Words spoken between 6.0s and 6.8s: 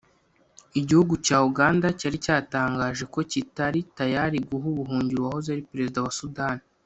wa Sudan